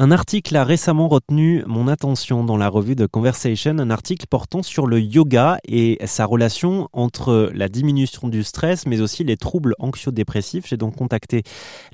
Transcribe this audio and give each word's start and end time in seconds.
Un 0.00 0.12
article 0.12 0.54
a 0.54 0.62
récemment 0.62 1.08
retenu 1.08 1.64
mon 1.66 1.88
attention 1.88 2.44
dans 2.44 2.56
la 2.56 2.68
revue 2.68 2.94
de 2.94 3.04
Conversation, 3.04 3.80
un 3.80 3.90
article 3.90 4.26
portant 4.30 4.62
sur 4.62 4.86
le 4.86 5.00
yoga 5.00 5.58
et 5.66 5.98
sa 6.06 6.24
relation 6.24 6.88
entre 6.92 7.50
la 7.52 7.68
diminution 7.68 8.28
du 8.28 8.44
stress 8.44 8.86
mais 8.86 9.00
aussi 9.00 9.24
les 9.24 9.36
troubles 9.36 9.74
anxio-dépressifs. 9.80 10.68
J'ai 10.68 10.76
donc 10.76 10.94
contacté 10.94 11.42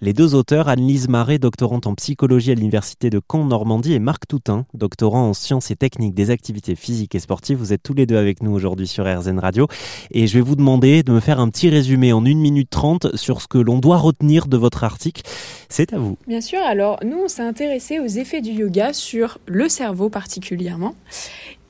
les 0.03 0.13
deux 0.13 0.35
auteurs, 0.35 0.69
Anne-Lise 0.69 1.09
Marais, 1.09 1.39
doctorante 1.39 1.87
en 1.87 1.95
psychologie 1.95 2.53
à 2.53 2.57
l'université 2.57 3.09
de 3.09 3.23
Caen-Normandie 3.27 3.95
et 3.95 4.01
Marc 4.01 4.27
Toutin, 4.27 4.67
doctorant 4.75 5.31
en 5.31 5.33
sciences 5.33 5.71
et 5.71 5.77
techniques 5.77 6.13
des 6.13 6.29
activités 6.29 6.75
physiques 6.75 7.15
et 7.15 7.21
sportives. 7.21 7.57
Vous 7.57 7.73
êtes 7.73 7.83
tous 7.83 7.95
les 7.95 8.05
deux 8.05 8.19
avec 8.19 8.43
nous 8.43 8.53
aujourd'hui 8.53 8.87
sur 8.87 9.07
RZN 9.07 9.39
Radio 9.39 9.67
et 10.11 10.27
je 10.27 10.35
vais 10.35 10.45
vous 10.45 10.57
demander 10.57 11.05
de 11.05 11.11
me 11.11 11.21
faire 11.21 11.41
un 11.41 11.49
petit 11.49 11.71
résumé 11.71 12.13
en 12.13 12.21
1 12.27 12.35
minute 12.35 12.69
30 12.69 13.17
sur 13.17 13.41
ce 13.41 13.49
que 13.49 13.57
l'on 13.57 13.79
doit 13.79 13.97
retenir 13.97 14.47
de 14.47 14.59
votre 14.59 14.85
article. 14.85 15.23
C'est 15.71 15.95
à 15.95 15.99
vous. 15.99 16.19
Bien 16.27 16.43
sûr, 16.43 16.61
alors 16.61 16.99
nous 17.03 17.23
on 17.25 17.29
s'est 17.29 17.41
intéressé 17.41 17.94
aux 18.01 18.07
effets 18.07 18.41
du 18.41 18.51
yoga 18.51 18.93
sur 18.93 19.39
le 19.47 19.69
cerveau 19.69 20.09
particulièrement. 20.09 20.95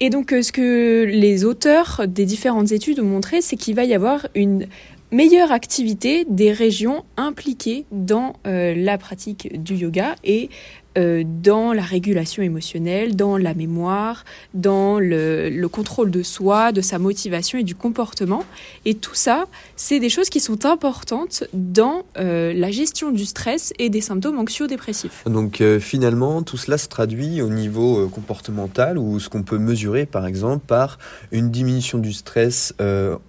Et 0.01 0.11
donc 0.11 0.33
euh, 0.33 0.43
ce 0.43 0.53
que 0.53 1.05
les 1.05 1.45
auteurs 1.45 2.03
des 2.07 2.25
différentes 2.25 2.73
études 2.73 3.01
ont 3.01 3.05
montré, 3.05 3.41
c'est 3.41 3.57
qu'il 3.57 3.75
va 3.75 3.85
y 3.85 3.95
avoir 3.95 4.27
une 4.35 4.67
meilleure 5.13 5.53
activité 5.53 6.27
des 6.29 6.51
régions 6.53 7.05
impliquées 7.17 7.85
dans 7.93 8.35
euh, 8.47 8.75
la 8.75 8.99
pratique 8.99 9.63
du 9.63 9.77
yoga 9.77 10.17
et 10.25 10.51
euh, 10.97 11.25
dans 11.27 11.73
la 11.73 11.83
régulation 11.83 12.43
émotionnelle, 12.43 13.17
dans 13.17 13.37
la 13.37 13.55
mémoire, 13.55 14.25
dans 14.55 15.01
le, 15.01 15.67
contrôle 15.71 16.11
de 16.11 16.23
soi, 16.23 16.71
de 16.71 16.81
sa 16.81 16.99
motivation 17.01 17.59
et 17.59 17.65
du 17.65 17.75
comportement. 17.75 18.45
Et 18.85 18.95
tout 18.95 19.15
ça, 19.15 19.47
c'est 19.75 19.99
des 19.99 20.09
choses 20.09 20.29
qui 20.29 20.39
sont 20.39 20.67
importantes 20.67 21.45
dans 21.53 22.05
euh, 22.17 22.53
la 22.55 22.71
gestion 22.71 23.11
du 23.11 23.25
stress 23.25 23.73
et 23.81 23.89
des 23.89 24.01
symptômes 24.01 24.39
anxio-dépressifs. 24.39 25.25
Donc 25.27 25.61
euh, 25.61 25.81
finalement, 25.81 26.43
tout 26.43 26.57
cela 26.57 26.79
se 26.79 26.87
traduit 26.87 27.43
au 27.43 27.49
niveau 27.49 28.09
comportemental 28.09 28.97
ou 28.97 29.19
ce 29.19 29.29
qu'on 29.29 29.43
peut 29.43 29.59
mesurer 29.59 30.07
par 30.07 30.27
exemple 30.27 30.65
par 30.65 30.99
une 31.33 31.51
diminution 31.51 31.99
du 31.99 32.13
stress 32.13 32.73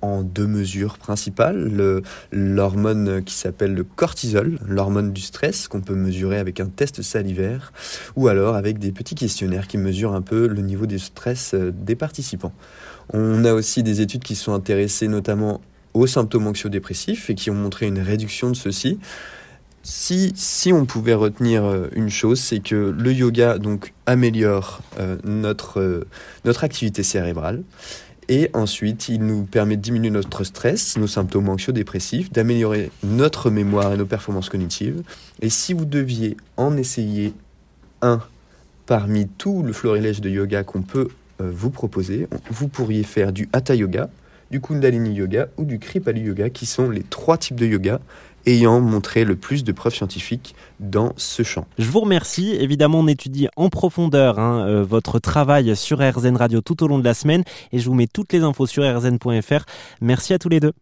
en 0.02 0.22
deux 0.22 0.47
mesures 0.47 0.97
principales. 0.97 2.02
L'hormone 2.31 3.23
qui 3.23 3.34
s'appelle 3.34 3.73
le 3.73 3.84
cortisol, 3.84 4.59
l'hormone 4.68 5.14
du 5.14 5.22
stress 5.22 5.68
qu'on 5.68 5.81
peut 5.81 5.95
mesurer 5.95 6.38
avec 6.38 6.59
un 6.59 6.68
test 6.68 7.02
salivaire 7.02 7.55
ou 8.16 8.28
alors 8.28 8.56
avec 8.56 8.80
des 8.80 8.92
petits 8.92 9.16
questionnaires 9.16 9.67
qui 9.67 9.78
mesurent 9.78 10.14
un 10.14 10.22
peu 10.22 10.48
le 10.48 10.61
niveau 10.61 10.86
de 10.86 10.98
stress 10.98 11.53
euh, 11.53 11.72
des 11.72 11.95
participants. 11.95 12.53
On 13.14 13.45
a 13.45 13.53
aussi 13.53 13.84
des 13.84 14.02
études 14.02 14.23
qui 14.23 14.36
sont 14.36 14.53
intéressées 14.53 15.08
notamment 15.08 15.62
aux 15.94 16.08
symptômes 16.08 16.47
anxio-dépressifs 16.47 17.30
et 17.30 17.36
qui 17.36 17.50
ont 17.50 17.56
montré 17.56 17.88
une 17.88 18.00
réduction 18.00 18.50
de 18.50 18.56
ceux-ci. 18.56 19.00
Si, 19.84 20.34
si 20.36 20.73
on 20.73 20.86
pouvait 20.86 21.14
retenir 21.14 21.64
euh, 21.64 21.89
une 21.95 22.09
chose, 22.09 22.39
c'est 22.39 22.59
que 22.59 22.75
le 22.75 23.14
yoga 23.14 23.59
donc 23.59 23.94
améliore 24.06 24.81
euh, 25.00 25.17
notre, 25.23 26.08
notre 26.44 26.64
activité 26.64 27.03
cérébrale 27.03 27.64
et 28.28 28.50
ensuite, 28.53 29.09
il 29.09 29.23
nous 29.23 29.44
permet 29.44 29.78
de 29.78 29.81
diminuer 29.81 30.09
notre 30.09 30.44
stress, 30.44 30.97
nos 30.97 31.08
symptômes 31.08 31.50
anxio-dépressifs, 31.50 32.31
d'améliorer 32.31 32.90
notre 33.03 33.52
mémoire 33.52 33.94
et 33.94 33.97
nos 33.97 34.06
performances 34.06 34.50
cognitives. 34.50 35.03
Et 35.42 35.50
si 35.50 35.73
vous 35.73 35.86
deviez 35.86 36.38
en 36.58 36.75
essayer 36.75 37.34
un 38.02 38.22
parmi 38.86 39.28
tout 39.28 39.64
le 39.64 39.74
florilège 39.74 40.22
de 40.22 40.30
yoga 40.30 40.64
qu'on 40.64 40.82
peut 40.82 41.10
euh, 41.42 41.52
vous 41.54 41.70
proposer, 41.70 42.28
vous 42.50 42.68
pourriez 42.68 43.04
faire 43.04 43.34
du 43.34 43.50
Hatha 43.52 43.76
Yoga, 43.76 44.10
du 44.52 44.62
Kundalini 44.62 45.14
Yoga 45.14 45.48
ou 45.58 45.66
du 45.66 45.80
Kripali 45.80 46.22
Yoga, 46.22 46.50
qui 46.50 46.66
sont 46.66 46.90
les 46.90 47.04
trois 47.04 47.38
types 47.38 47.60
de 47.60 47.66
yoga 47.66 48.00
ayant 48.46 48.80
montré 48.80 49.26
le 49.26 49.36
plus 49.36 49.64
de 49.64 49.72
preuves 49.72 49.96
scientifiques 49.96 50.56
dans 50.80 51.14
ce 51.18 51.44
champ. 51.44 51.66
Je 51.80 51.90
vous 51.90 52.02
remercie. 52.02 52.52
Évidemment, 52.60 53.00
on 53.00 53.08
étudie 53.08 53.48
en 53.56 53.70
profondeur 53.70 54.40
hein, 54.40 54.68
euh, 54.68 54.84
votre 54.84 55.18
travail 55.18 55.76
sur 55.76 56.00
RZN 56.00 56.38
Radio 56.38 56.62
tout 56.62 56.84
au 56.84 56.88
long 56.88 57.00
de 57.00 57.04
la 57.04 57.14
semaine 57.14 57.44
et 57.72 57.80
je 57.80 57.86
vous 57.90 57.96
mets 57.96 58.08
toutes 58.08 58.34
les 58.34 58.44
infos 58.44 58.68
sur 58.68 58.84
rzn.fr. 58.84 59.66
Merci 60.02 60.34
à 60.34 60.40
tous 60.40 60.50
les 60.50 60.59
deux. 60.59 60.74